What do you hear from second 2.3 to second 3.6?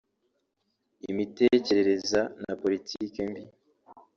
na politiki mbi